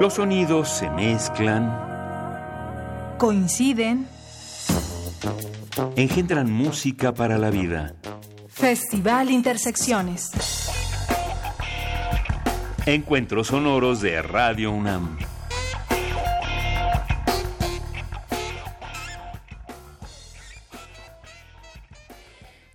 [0.00, 1.66] Los sonidos se mezclan,
[3.18, 4.06] coinciden,
[5.96, 7.96] engendran música para la vida.
[8.46, 10.30] Festival Intersecciones.
[12.86, 15.18] Encuentros sonoros de Radio UNAM.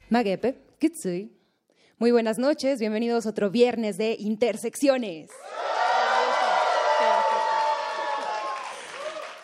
[0.09, 1.31] Magepe, Kitsui.
[1.99, 5.30] Muy buenas noches, bienvenidos a otro viernes de Intersecciones.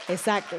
[0.10, 0.56] Exacto.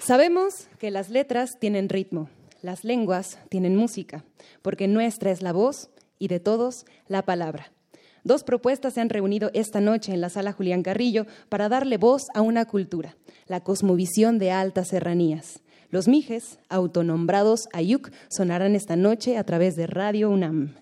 [0.00, 2.28] Sabemos que las letras tienen ritmo,
[2.62, 4.24] las lenguas tienen música,
[4.60, 7.72] porque nuestra es la voz y de todos la palabra.
[8.24, 12.26] Dos propuestas se han reunido esta noche en la sala Julián Carrillo para darle voz
[12.34, 15.60] a una cultura, la cosmovisión de altas serranías.
[15.90, 20.74] Los mijes, autonombrados Ayuk, sonarán esta noche a través de Radio UNAM.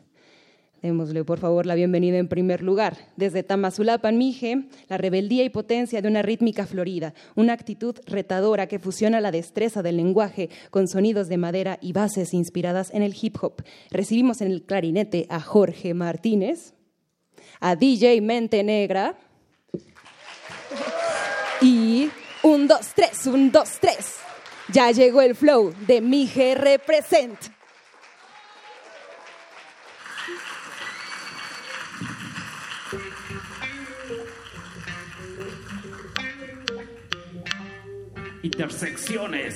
[0.83, 2.97] Démosle, por favor, la bienvenida en primer lugar.
[3.17, 8.79] Desde Tamazulapan, Mije, la rebeldía y potencia de una rítmica florida, una actitud retadora que
[8.79, 13.37] fusiona la destreza del lenguaje con sonidos de madera y bases inspiradas en el hip
[13.41, 13.63] hop.
[13.91, 16.75] Recibimos en el clarinete a Jorge Martínez,
[17.59, 19.19] a DJ Mente Negra
[21.61, 22.09] y
[22.45, 24.15] un, dos, tres, un, dos, tres.
[24.73, 27.58] Ya llegó el flow de Mije Represent.
[38.49, 39.55] Intersecciones.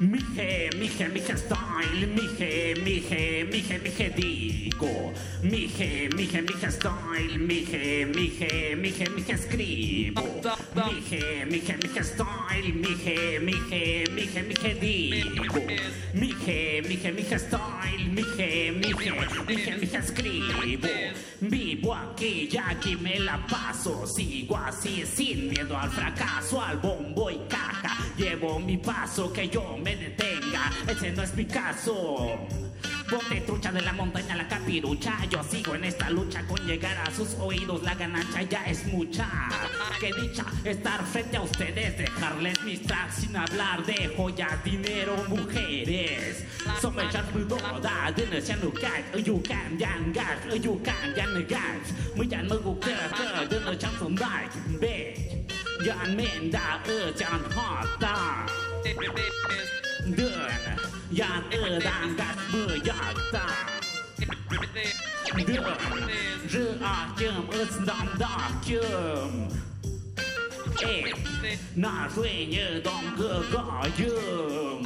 [0.00, 5.12] Mije, mije, mije style, mije, mije, mije, mije digo.
[5.42, 10.22] Mije, mije, mije style, mije, mije, mije, mije escribo.
[10.76, 15.60] Mije, mije, mije style, mije, mije, mije, mije digo.
[16.12, 19.12] Mije, mije, mije style, mije, mije,
[19.46, 20.60] mije, mije escribo.
[21.40, 27.30] Vivo aquí y aquí me la paso, sigo así sin miedo al fracaso, al bombo
[27.30, 27.96] y caja.
[28.16, 32.38] Llevo mi paso que yo me detenga, ese no es mi caso.
[33.10, 35.18] Ponte trucha de la montaña la capirucha.
[35.28, 37.82] Yo sigo en esta lucha con llegar a sus oídos.
[37.82, 39.26] La ganancia ya es mucha.
[39.98, 41.89] Qué dicha estar frente a ustedes.
[42.40, 46.44] darles mis tracks sin hablar de joyas, dinero, mujeres.
[46.80, 50.80] So my chat will go da din a channel cat, you can yan gas, you
[50.82, 51.92] can yan gas.
[52.16, 55.50] We can mug go De din a chance on night, bitch.
[55.84, 58.46] Yan men da er chan hot da.
[60.16, 60.78] Dön,
[61.10, 63.46] yan er dan gas mơ yak da.
[65.46, 65.64] Dön,
[66.52, 69.69] rửa chum, it's not dark chum.
[70.82, 71.12] 哎，
[71.74, 73.60] 纳税牛当个狗
[73.98, 74.82] 用。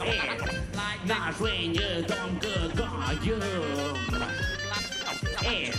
[0.00, 0.38] 哎，
[1.04, 2.84] 纳税牛当个狗
[3.24, 3.38] 用。
[5.38, 5.72] 哎，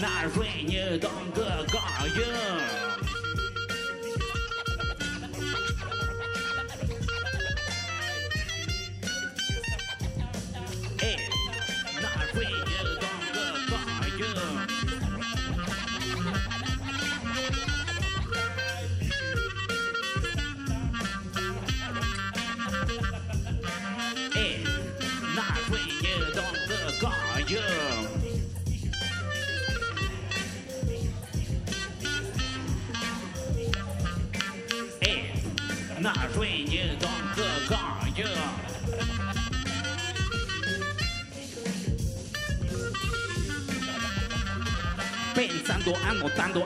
[0.00, 1.78] 纳税牛当个狗
[2.16, 3.19] 用。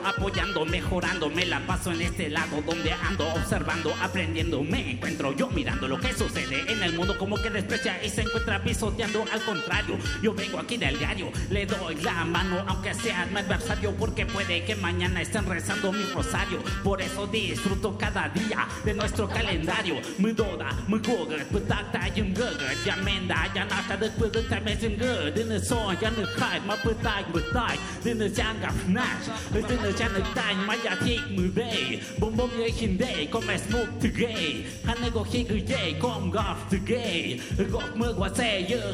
[0.05, 5.49] Apoyando, mejorando, me la paso en este lado donde ando observando, aprendiendo, me encuentro yo
[5.49, 6.44] mirando lo que sucede
[6.85, 9.97] el mundo como que desprecia y se encuentra pisoteando al contrario.
[10.21, 14.63] Yo vengo aquí del diario, le doy la mano aunque sea mi adversario porque puede
[14.63, 16.59] que mañana estén rezando mi rosario.
[16.83, 19.95] Por eso disfruto cada día de nuestro calendario.
[20.17, 25.59] Muy doda, muy goga, putakta, yum goga, yamenda, yanata, de putakta, me yum goga, dinner
[25.59, 31.21] song, yanner kite, ma putak, putak, dinner jang gặp nash, dinner jang tang, ma yatik,
[31.31, 35.97] mu bay, bum bum ye hinde, kom es muk to gay, han go hik ye,
[35.99, 36.74] kom golf to gay, gok mơ qua xe, yơ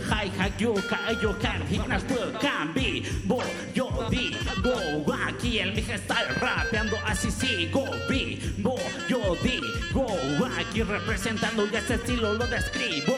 [0.09, 3.41] khai khak yo, ka yo kan, hik nas pơ, kan bi, bo,
[3.73, 4.75] yo di, go,
[5.27, 9.59] aquí el mija está rapeando así sí, go, bi, bo, yo di,
[9.93, 10.05] go,
[10.59, 13.17] aquí representando ya este estilo lo describo,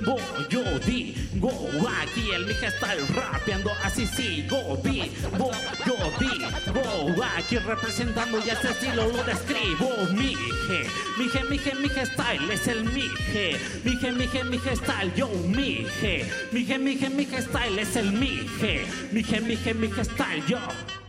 [0.00, 0.16] go,
[2.02, 5.50] aquí el mija está rapeando así sí, go, bi, bo,
[5.86, 6.32] yo di,
[6.72, 10.86] go, aquí representando ya este estilo lo describo, mije,
[11.18, 16.24] mije, mije, mije style es el mije, mije, mije, mije style, yo mije.
[16.52, 18.86] Mije, mije, mije style es el mije.
[19.12, 20.99] Mije, mije, mije style, yo.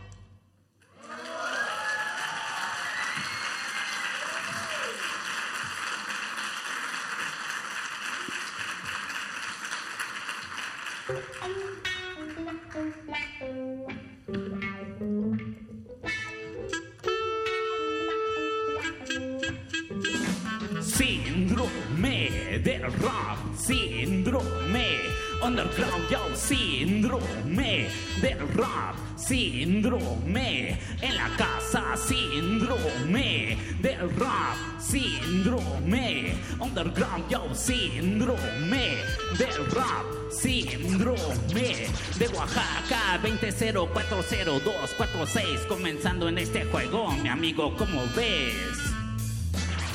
[27.22, 27.88] Síndrome
[28.20, 38.96] de rock, síndrome en la casa, síndrome de rock, síndrome underground, yo, síndrome
[39.38, 41.86] de rock, síndrome
[42.18, 43.20] de Oaxaca.
[43.22, 48.54] 2040246 comenzando en este juego, mi amigo, ¿cómo ves?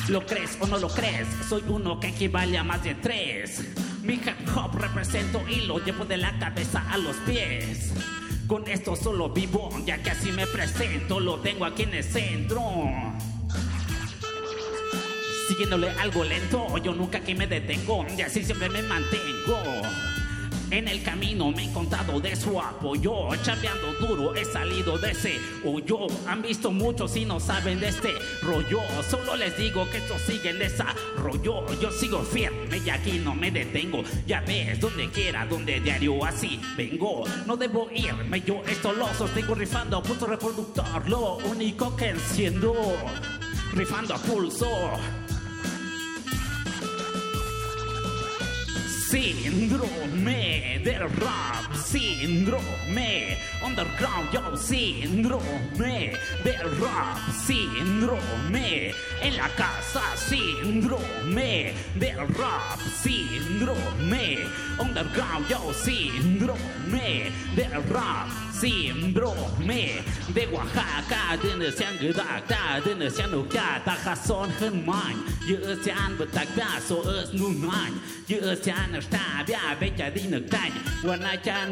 [0.09, 1.27] ¿Lo crees o no lo crees?
[1.49, 3.61] Soy uno que equivale a más de tres.
[4.07, 7.91] Mi hip hop represento y lo llevo de la cabeza a los pies.
[8.47, 12.61] Con esto solo vivo, ya que así me presento, lo tengo aquí en el centro.
[15.49, 19.61] Siguiéndole algo lento, yo nunca aquí me detengo, y así siempre me mantengo.
[20.69, 25.39] En el camino me he encontrado de su apoyo, chambeando duro he salido de ese
[25.63, 26.07] hoyo.
[26.27, 30.59] Han visto muchos y no saben de este rollo, solo les digo que estos siguen
[30.59, 31.65] desarrollo.
[31.79, 36.59] Yo sigo firme y aquí no me detengo, ya ves, donde quiera, donde diario así
[36.75, 37.23] vengo.
[37.45, 42.75] No debo irme, yo esto lo sostengo rifando a pulso reproductor, lo único que enciendo,
[43.73, 44.67] rifando a pulso.
[49.09, 56.13] Síndrome del rap, síndrome underground, yo síndrome
[56.43, 64.39] de rap, síndrome en la casa, síndrome de rap, síndrome
[64.79, 70.03] underground, yo síndrome de rap, síndrome
[70.33, 76.17] de Oaxaca, de Gdakta, de Nukata, Jason Germán, yo sean
[76.85, 77.93] so es Nunan,
[78.27, 78.37] yo
[79.79, 80.11] Bella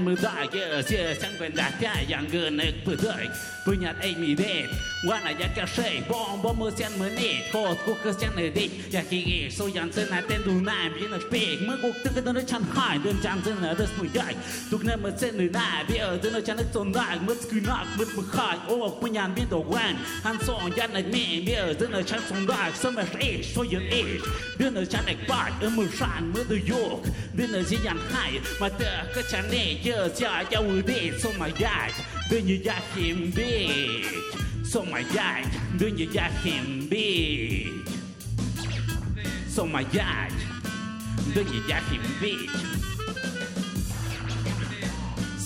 [0.06, 3.30] mudagös Jag använder tajangen ett bedög
[3.64, 4.70] Punyat egy midét
[5.02, 10.42] Van egy ekesej Bombomos jön mönét Kod kukas jön edét Jakig és olyan szönát En
[10.44, 14.36] dunáim jön a spék Maguk töködön öcsán hány Dön csán szönát ösz mudjaj
[14.70, 18.98] Tuk nem a szönő náj Bia dön öcsán egy szondáj Möc kűnak möt mkháj Ó
[19.00, 23.82] punyán đồ ván Han szon jön egy mény Bia dön öcsán szondáj Szömes és olyan
[23.82, 24.22] és
[24.58, 29.86] Dön öcsán egy báj Ömösán mödő jók Dön az ilyen háj Mà tök öcsán négy
[29.96, 31.26] years, yeah, I will this.
[31.26, 31.92] Oh my god,
[32.30, 34.06] then you got him big.
[34.64, 35.46] So my god,
[35.76, 37.88] then you got him big.
[39.48, 40.32] So my god,
[41.34, 42.75] then you got him big.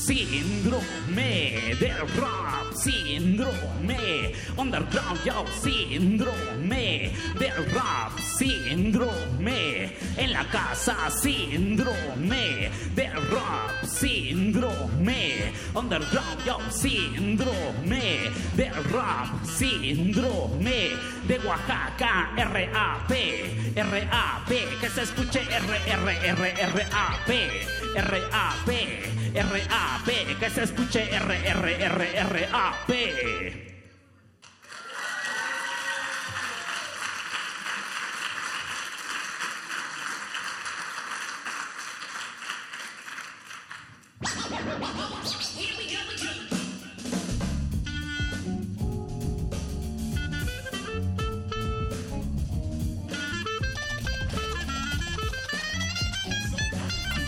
[0.09, 13.13] Síndrome del rap, síndrome underground, yo, síndrome del rap, síndrome en la casa, síndrome del
[13.29, 20.89] rap, síndrome underground, yo, síndrome del rap, síndrome
[21.27, 23.11] de Oaxaca, RAP,
[23.75, 24.49] RAP,
[24.81, 28.67] que se escuche R, R, R, RAP, RAP,
[29.33, 32.49] RAP, que se escuche R,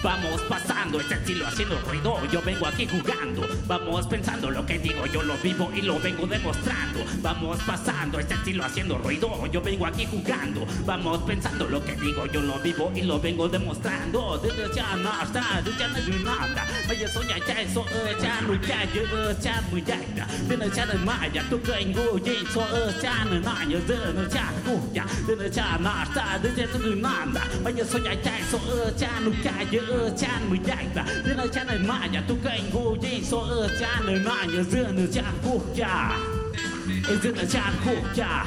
[0.04, 3.48] Vamos pasando este estilo haciendo ruido, yo vengo aquí jugando.
[3.68, 7.06] Vamos pensando lo que digo, yo lo vivo y lo vengo demostrando.
[7.22, 10.66] Vamos pasando este estilo haciendo ruido, yo vengo aquí jugando.
[10.88, 14.40] Vamos pensando lo que digo, yo lo vivo y lo vengo demostrando.
[14.40, 14.98] Desde ya
[15.64, 16.68] desde ya no hay nada.
[16.88, 17.86] Vaya soña ya eso,
[18.20, 19.04] ya no ya, yo
[19.40, 20.00] ya muy ya.
[20.48, 22.66] Desde ya no maya, tú que ingo, yin so
[23.00, 24.52] ya no na, yo desde ya
[24.94, 25.06] ya.
[25.28, 27.44] Desde ya desde ya no hay nada.
[27.64, 28.60] Vaya soña ya eso,
[28.98, 32.24] ya no ya, yo ở chan mình đạch là Dân ở chan này mà nhà
[32.28, 36.18] tu cảnh vô nhìn So ở chan này mà nhà dân ở chan khúc trà
[37.24, 38.46] Dân ở chan khúc trà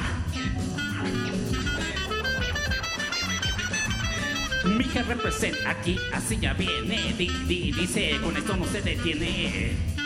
[4.65, 10.04] Mi represent aquí, así ya viene, di, di, dice, con esto no se detiene.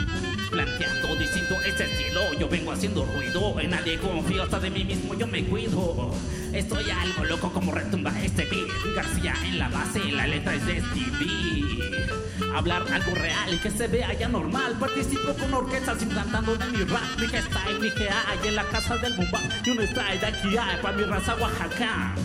[0.50, 3.60] Planteando distinto este estilo, yo vengo haciendo ruido.
[3.60, 6.12] En nadie confío, hasta de mí mismo yo me cuido.
[6.54, 8.96] Estoy algo loco como retumba este beat.
[8.96, 12.08] García en la base, la letra es de Stevie.
[12.56, 14.76] Hablar algo real y que se vea ya normal.
[14.80, 17.20] Participo con orquestas implantando de mi rap.
[17.20, 19.40] Mi style, mi que hay en la casa del bomba.
[19.64, 22.16] Y un style de aquí hay para mi raza Oaxaca.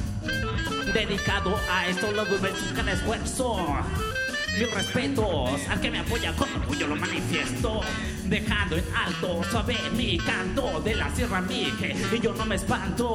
[0.95, 3.59] Dedicado a esto, lo dube buscan esfuerzo.
[4.59, 7.83] Mis respetos al que me apoya con orgullo lo manifiesto
[8.34, 13.10] Dejando en alto suave mi canto de la sierra Mije Y yo no me espanto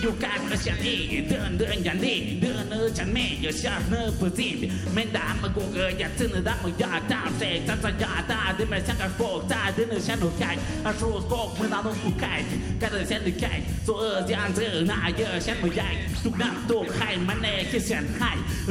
[0.00, 4.52] อยู่กันมาฉันนี่เดินเดินอย่างนี้เดินเออฉันไม่อย่าชาเนื้อเพื่อที่
[4.94, 10.50] ไม่ด่ามากูเกยอยากซื้อดักมาอยากตามเสกจันสัญญาตาเดินมาฉันกับโฟกตาเดินเออฉันหนุกไก่
[10.84, 12.34] อาชูสโกกมือตาต้องกูไก่
[12.80, 13.52] กันเดินฉันหนุกไก่
[13.86, 15.88] ตัวเออยันเจอหน้าเยอะฉันไม่ใหญ่
[16.22, 18.30] ทุกน้ำตัวไข่มันแน่แค่ฉันให้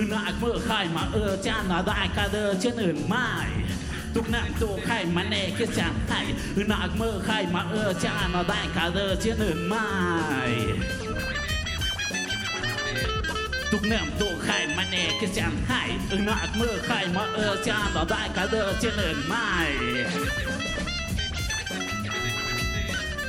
[0.09, 3.27] หน้าเมื่อไข่มาเออจ้าหน้าได้กันเดินฉันอื่นไม่
[4.16, 8.28] tuk nang tu khai mà nè kia chẳng hay nạc mơ khai mà ơ cha
[8.32, 10.56] nó đại cả giờ chiến hơn mai.
[13.72, 17.78] Tuk nam tu khai mà nè kia chẳng hay nạc mơ khai mà ơ cha
[17.94, 19.72] nó đại cả giờ chiến hơn mai.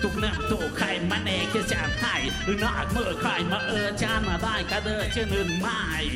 [0.03, 4.21] Tục nam tổ khai mà nè kia chẳng hay nạc mơ khai mà ơ cha
[4.25, 6.07] nó đại cả giờ chiến hơn mai.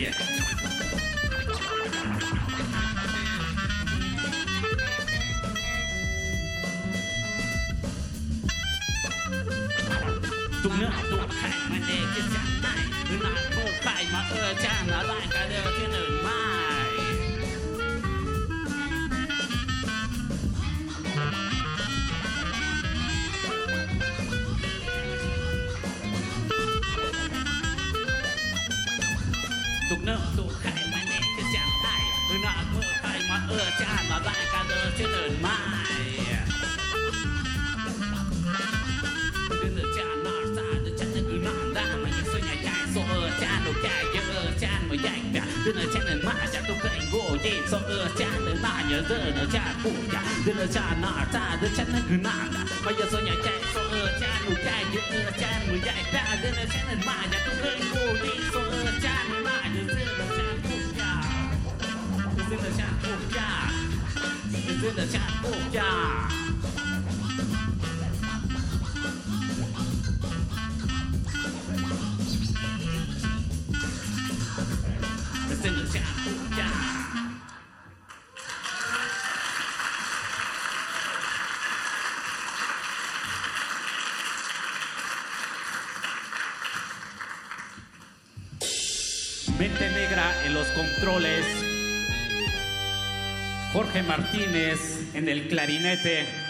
[10.64, 12.76] ตรงเนื้อตัวแข็งมันเองที่จังได้
[13.06, 16.40] หรือนาโกไใคมาเออจ้างอะไรกันเดียวที่หนึ่งมา
[47.68, 52.56] 嗦呃扎，得嘛伢子，得那扎乌鸦，得那扎哪吒，得趁他古纳达。
[52.86, 55.90] 我伢子伢仔，嗦呃扎，乌仔伢呃扎，乌鸦
[56.42, 58.26] 得那扎，得嘛伢都跟乌哩。
[58.52, 61.00] 嗦呃扎，得嘛伢子，得那扎乌鸦，
[62.48, 63.40] 得那扎乌鸦，
[64.82, 66.51] 得那扎乌鸦。
[94.04, 94.80] Martínez
[95.14, 96.41] en el clarinete.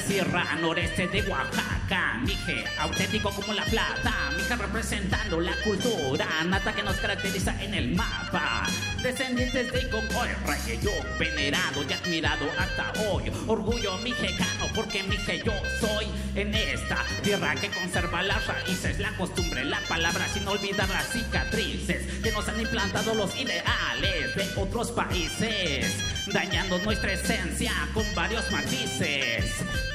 [0.00, 6.82] Sierra noreste de Oaxaca, mije, auténtico como la plata, mija representando la cultura nata que
[6.82, 8.66] nos caracteriza en el mapa.
[9.02, 13.30] Descendientes de Congoy, rey yo venerado y admirado hasta hoy.
[13.46, 19.64] Orgullo mexicano porque mije yo soy en esta tierra que conserva las raíces, la costumbre,
[19.64, 25.94] la palabra sin olvidar las cicatrices que nos han implantado los ideales de otros países,
[26.32, 29.44] dañando nuestra esencia con varios matices,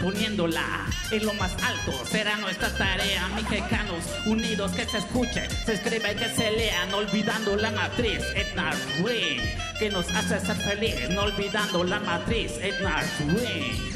[0.01, 1.93] poniéndola en lo más alto.
[2.05, 6.97] Será nuestra tarea, mexicanos unidos que se escuche, se escribe y que se lea, no
[6.97, 9.39] olvidando la matriz etna swing
[9.79, 13.90] que nos hace ser feliz, no olvidando la matriz etna swing.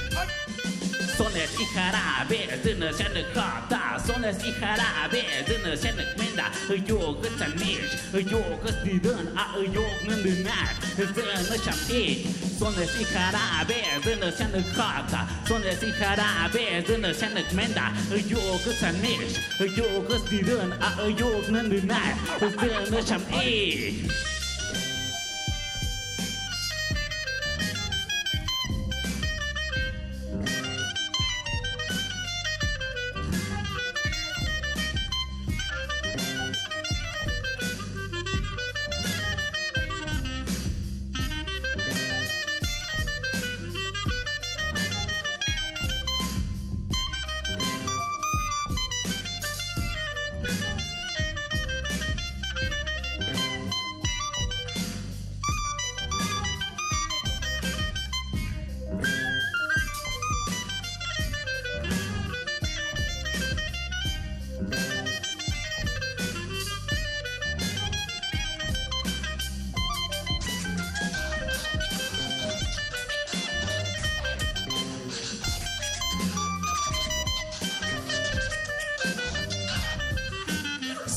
[1.16, 9.32] Sånnes iharabeerdene senek rata, sånnes iharabeerdene senek minda, a jogot a mis, a jogot nidön,
[9.36, 12.28] a jog nendinát, ez dönne sem így.
[12.60, 20.72] Sånnes iharabeerdene senek rata, sånnes iharabeerdene senek minda, a jogot a mis, a jogot nidön,
[20.72, 24.12] a jog nendinát, ez dönne sem így.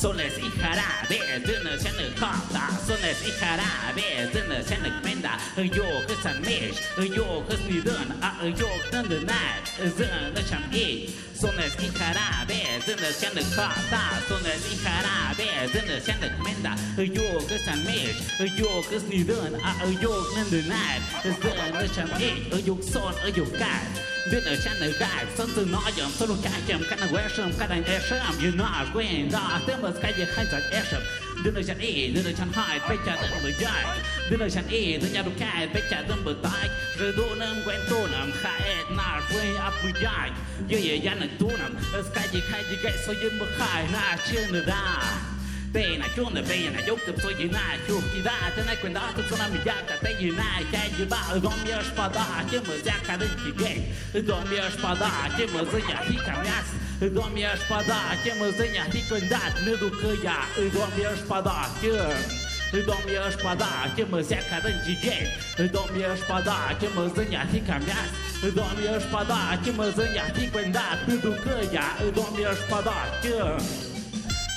[0.01, 2.71] Soles y jarabes de una chana cota.
[2.87, 5.37] Soles y jarabes de una chana menda.
[5.57, 6.81] Yok es an mesh,
[7.17, 9.67] yok es ni dun, a yok dun de night.
[9.97, 11.11] Zun a cham e.
[11.35, 14.03] Soles y jarabes de una chana cota.
[14.29, 16.77] Soles y jarabes de una chana menda.
[16.97, 21.03] Yok es an mesh, yok es ni dun, a yok dun de night.
[21.25, 22.63] Zun a cham e.
[22.65, 24.08] Yok son, yok cat.
[24.31, 29.31] Bine csinálni gáj, szentő nagyon szorú kátyám, kának esem, kának esem, quên know I'm going,
[29.31, 31.03] cái gì most kágyek hányzat esem,
[31.45, 33.99] Đưa chân ý, đưa chân hỏi, bây giờ đừng bởi dài.
[34.31, 36.69] Đưa chân y đưa chân đúng kai, bây giờ đừng bởi tay
[36.99, 40.31] Rồi đô nâng quen tô nằm, khai ẹt nà, quê áp bởi dài.
[40.69, 43.87] Yêu yêu dân là tô nằm, ớt gì khai gì gậy, so yên bởi khai,
[43.93, 45.28] nà chia nửa đà.
[45.73, 47.17] Beinakyone beina joktab
[47.53, 50.35] na Chukida tänä kuin daatut sanami jätä que
[50.73, 53.93] Käji vaan domia spada Kimus jäkka rikki gei
[54.27, 56.67] Domia spada Kimus ja hikamies
[57.15, 60.37] Domia spada Kimus ja hikundat Midukuja
[60.75, 65.25] Domia spada Kimus Dom je špada, ki mu zeka dan DJ.
[65.73, 68.13] Dom je špada, ki mu zanja ti kamjas.
[68.55, 71.09] Dom je špada, ki mu zanja ti kvendat.
[71.09, 73.88] Pidu krja, dom je špada, ki...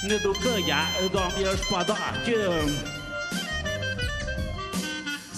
[0.08, 0.82] ne ducăia
[1.12, 2.40] dom eu șpadoacă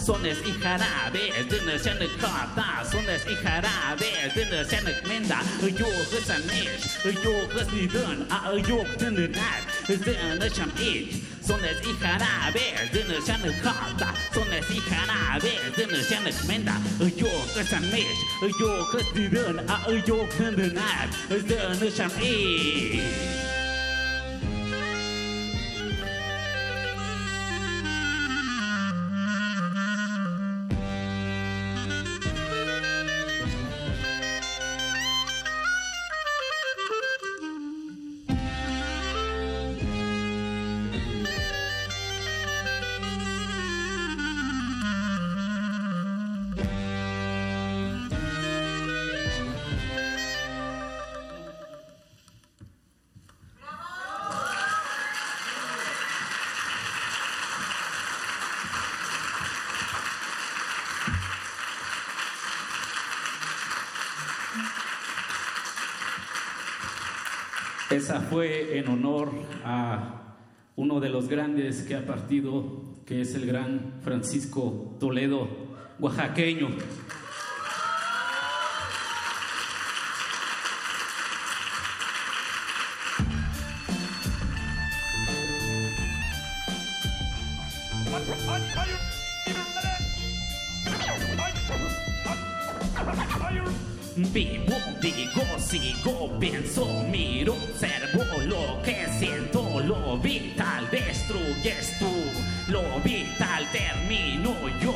[0.06, 5.40] Sones i harabe, dână se në kata Sones i harabe, dână se në kmenda
[5.80, 6.88] Jo gësë nesh,
[7.24, 11.96] jo gësë një dën A jo këtë në nërë, dënë që më iqë Sones i
[12.02, 16.76] harabe, dënë që në kata Sones i harabe, dënë që në kmenda
[17.22, 18.28] Jo gësë nesh,
[18.60, 23.53] jo gësë një dën A jo këtë në nërë, dënë që më iqë
[67.94, 69.30] Esa fue en honor
[69.64, 70.36] a
[70.76, 75.48] uno de los grandes que ha partido, que es el gran Francisco Toledo,
[76.00, 76.70] oaxaqueño.
[95.74, 102.14] Sigo, pienso, miro, observo lo que siento, lo vital destruyes tú,
[102.68, 104.94] lo vital termino yo.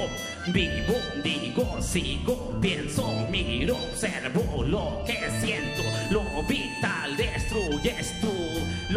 [0.53, 8.31] Vivo, digo, sigo, pienso, miro, observo lo que siento, lo vital destruyes tú,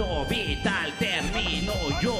[0.00, 2.18] lo vital termino yo.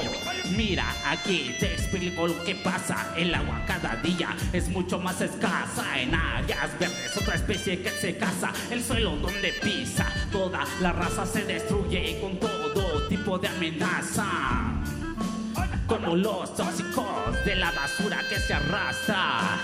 [0.55, 3.13] Mira, aquí te explico lo que pasa.
[3.17, 5.99] El agua cada día es mucho más escasa.
[5.99, 8.53] En áreas verdes, otra especie que se casa.
[8.69, 14.27] El suelo donde pisa, toda la raza se destruye con todo tipo de amenaza.
[15.87, 19.59] Como los tóxicos de la basura que se arrastra.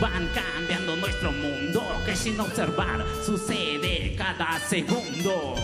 [0.00, 5.54] Van cambiando nuestro mundo que sin observar sucede cada segundo.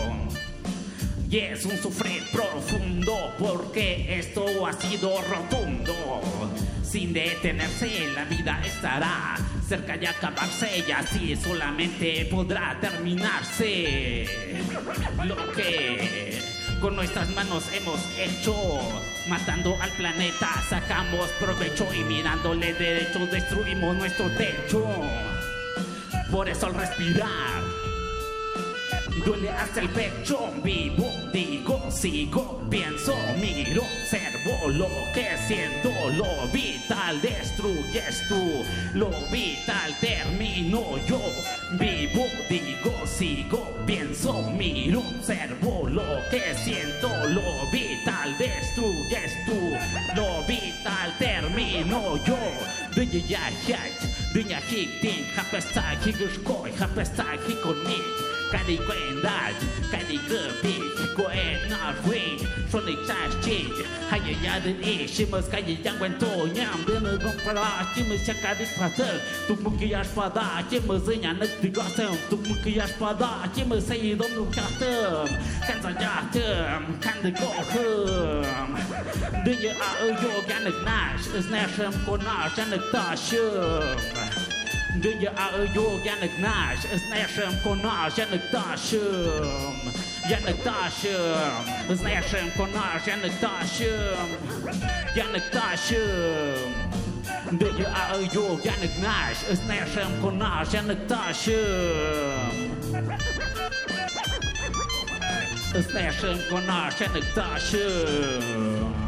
[1.29, 5.93] Y es un sufrir profundo porque esto ha sido rotundo.
[6.81, 9.37] Sin detenerse la vida estará
[9.67, 14.25] cerca de acabarse y así solamente podrá terminarse.
[15.23, 16.41] Lo que
[16.81, 18.55] con nuestras manos hemos hecho.
[19.27, 24.83] Matando al planeta sacamos provecho y mirándole derecho destruimos nuestro techo.
[26.31, 27.68] Por eso al respirar
[29.25, 30.51] duele hasta el pecho.
[30.63, 35.91] Vivo, digo, sigo, pienso, miro, observo lo que siento.
[36.15, 41.21] Lo vital destruyes tú, lo vital termino yo.
[41.79, 47.09] Vivo, digo, sigo, pienso, miro, observo lo que siento.
[47.27, 49.75] Lo vital destruyes tú,
[50.15, 52.37] lo vital termino yo.
[52.95, 53.79] Dunya ya ya,
[54.33, 58.38] dunya hik din, hapesta hikushkoi, hapesta hikonik.
[58.51, 60.79] Cada igualdade, cada grande
[61.15, 67.19] Coen na frente, só deixar cheio Hayaya de nishi, mas cada aguentou Nham de não
[67.19, 71.69] vão parar Chima se acaba espada Tu porque a espada Chima se nhà nức de
[71.69, 75.25] gostam Tu porque a espada Chima se e dom no cartão
[75.67, 78.41] Cansa já tem Canda gostam
[79.43, 84.18] Dinha a eu jogar nực nash Is nash em con nash Nực ta shum
[85.03, 89.75] Dünyayı yol yanıknaş Znaєшим конаж yanıktaşım
[90.29, 94.29] Yanıktaşım Znaєшим konаж yanıktaşım
[95.15, 96.71] Yanıktaşım
[97.59, 102.51] Dünyayı yol yanıknaş Znaєшим konаж yanıktaşım
[105.87, 108.98] Znaєшим konаж yanıktaşım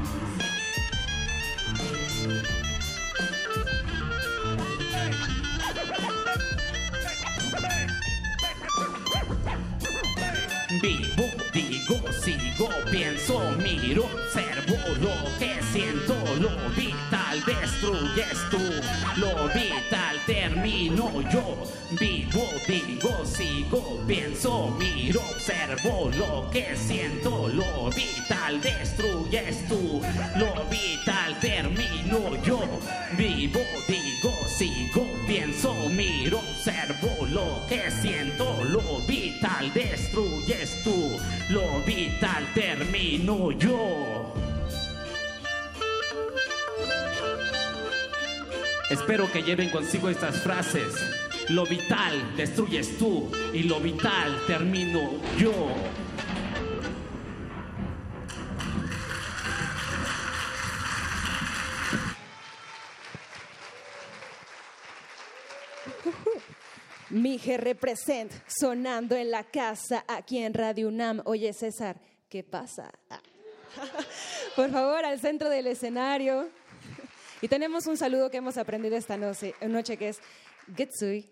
[10.81, 18.57] Vivo, digo, sigo, pienso, miro, observo lo que siento, lo vital destruyes tú,
[19.17, 21.63] lo vital termino yo.
[21.99, 30.01] Vivo, digo, sigo, pienso, miro, observo lo que siento, lo vital destruyes tú,
[30.35, 32.59] lo vital termino yo.
[33.15, 33.59] Vivo,
[35.89, 41.17] miro, observo lo que siento, lo vital destruyes tú,
[41.49, 44.33] lo vital termino yo.
[48.89, 50.93] Espero que lleven consigo estas frases.
[51.49, 55.53] Lo vital destruyes tú y lo vital termino yo.
[67.31, 71.21] Mije represent, sonando en la casa aquí en Radio UNAM.
[71.23, 71.95] Oye, César,
[72.27, 72.91] ¿qué pasa?
[73.09, 73.21] Ah.
[74.57, 76.49] Por favor, al centro del escenario.
[77.41, 80.19] Y tenemos un saludo que hemos aprendido esta noche, noche que es
[80.75, 81.31] Getsui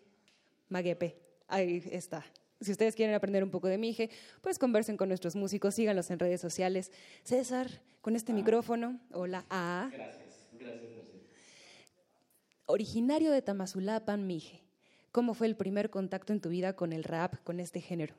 [0.69, 1.17] Magepe.
[1.49, 2.25] Ahí está.
[2.62, 4.09] Si ustedes quieren aprender un poco de Mije,
[4.39, 6.93] pues conversen con nuestros músicos, síganlos en redes sociales.
[7.23, 9.45] César, con este micrófono, hola.
[9.49, 9.89] Ah.
[9.91, 11.23] Gracias, gracias, gracias.
[12.67, 14.68] Originario de Tamazulapan, Mije.
[15.12, 18.15] ¿Cómo fue el primer contacto en tu vida con el rap, con este género?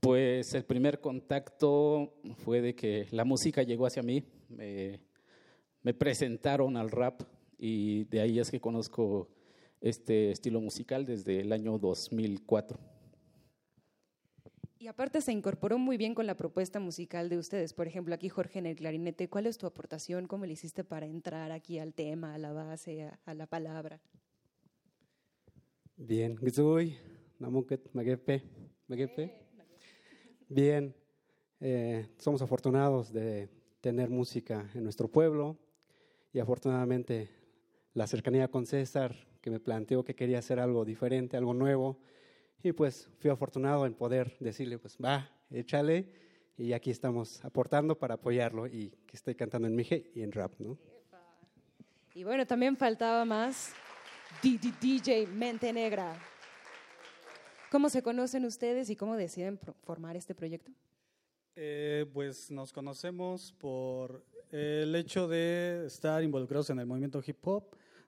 [0.00, 5.00] Pues el primer contacto fue de que la música llegó hacia mí, me,
[5.94, 7.22] presentaron al rap
[7.58, 9.28] y de ahí es que conozco
[9.80, 12.78] este estilo musical desde el año 2004.
[14.86, 17.72] Y aparte se incorporó muy bien con la propuesta musical de ustedes.
[17.72, 20.28] Por ejemplo, aquí Jorge en el clarinete, ¿cuál es tu aportación?
[20.28, 24.00] ¿Cómo le hiciste para entrar aquí al tema, a la base, a, la palabra?
[25.96, 26.38] Bien.
[30.48, 30.94] Bien,
[31.58, 33.48] eh, somos afortunados de
[33.80, 35.58] tener música en nuestro pueblo
[36.32, 37.28] y afortunadamente
[37.92, 41.98] la cercanía con César, que me planteó que quería hacer algo diferente, algo nuevo,
[42.62, 46.08] y pues fui afortunado en poder decirle, pues va, échale,
[46.58, 50.52] y aquí estamos aportando para apoyarlo y que estoy cantando en Mije y en rap,
[50.58, 50.78] ¿no?
[52.14, 53.74] Y bueno, también faltaba más
[54.42, 56.18] DJ Mente Negra.
[57.70, 60.72] ¿Cómo se conocen ustedes y cómo deciden formar este proyecto?
[61.56, 67.64] Eh, pues nos conocemos por el hecho de estar involucrados en el movimiento hip hop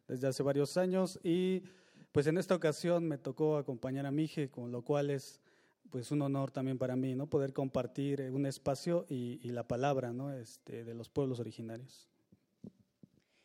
[0.07, 1.63] desde hace varios años y
[2.13, 5.41] pues en esta ocasión me tocó acompañar a Mije, con lo cual es
[5.91, 7.29] pues un honor también para mí, ¿no?
[7.29, 10.33] Poder compartir eh, un espacio y, y la palabra, ¿no?
[10.33, 12.09] Este, de los pueblos originarios.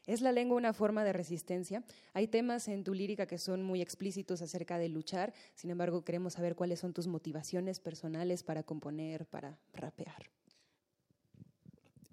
[0.05, 1.81] ¿Es la lengua una forma de resistencia?
[2.13, 6.33] Hay temas en tu lírica que son muy explícitos acerca de luchar, sin embargo queremos
[6.33, 10.29] saber cuáles son tus motivaciones personales para componer, para rapear.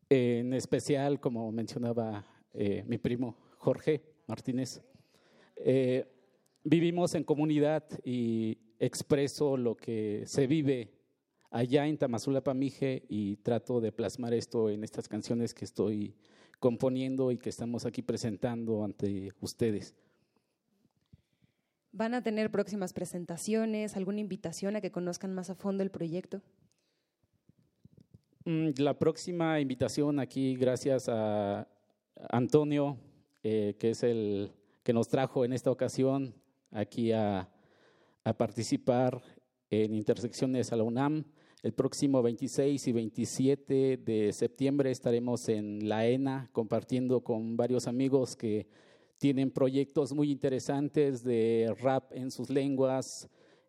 [0.08, 4.80] En especial, como mencionaba eh, mi primo Jorge Martínez,
[5.56, 6.06] eh,
[6.64, 10.92] vivimos en comunidad y expreso lo que se vive
[11.50, 16.14] allá en Tamazula Mije y trato de plasmar esto en estas canciones que estoy
[16.58, 19.94] componiendo y que estamos aquí presentando ante ustedes.
[21.92, 26.40] ¿Van a tener próximas presentaciones, alguna invitación a que conozcan más a fondo el proyecto?
[28.44, 31.66] Mm, La próxima invitación aquí, gracias a
[32.30, 32.96] Antonio,
[33.42, 34.52] eh, que es el
[34.84, 36.34] que nos trajo en esta ocasión
[36.70, 37.48] aquí a,
[38.24, 39.22] a participar
[39.70, 41.24] en Intersecciones a la UNAM.
[41.62, 48.34] El próximo 26 y 27 de septiembre estaremos en La ENA compartiendo con varios amigos
[48.34, 48.66] que
[49.18, 53.28] tienen proyectos muy interesantes de rap en sus lenguas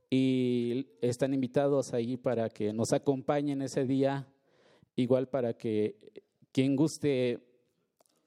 [0.10, 4.28] y están invitados ahí para que nos acompañen ese día,
[4.96, 5.98] igual para que
[6.54, 7.40] quien guste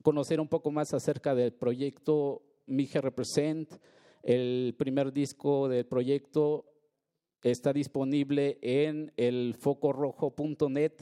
[0.03, 3.71] conocer un poco más acerca del proyecto Mije Represent,
[4.25, 6.65] el primer disco del proyecto
[7.43, 10.93] está disponible en el focorrojo.net,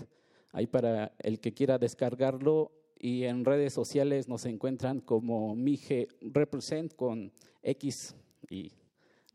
[0.51, 6.95] ahí para el que quiera descargarlo y en redes sociales nos encuentran como Mije Represent
[6.95, 7.33] con
[7.63, 8.17] X
[8.51, 8.73] y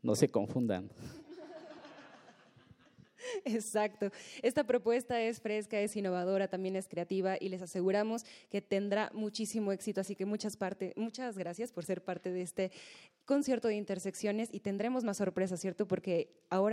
[0.02, 0.90] no se confundan.
[3.44, 4.10] Exacto.
[4.42, 9.72] Esta propuesta es fresca, es innovadora, también es creativa y les aseguramos que tendrá muchísimo
[9.72, 10.00] éxito.
[10.00, 12.70] Así que muchas, parte, muchas gracias por ser parte de este
[13.24, 15.86] concierto de intersecciones y tendremos más sorpresas, ¿cierto?
[15.86, 16.66] Porque ahora